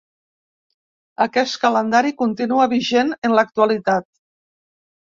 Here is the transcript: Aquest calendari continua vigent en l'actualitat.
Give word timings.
Aquest 1.25 1.59
calendari 1.67 2.15
continua 2.23 2.69
vigent 2.75 3.15
en 3.31 3.39
l'actualitat. 3.41 4.13